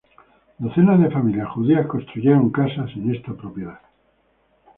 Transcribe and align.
Docenas 0.57 0.99
de 0.99 1.11
familias 1.11 1.47
judías 1.51 1.85
construyeron 1.85 2.49
casas 2.49 2.89
en 2.95 3.13
esta 3.13 3.33
propiedad. 3.35 3.79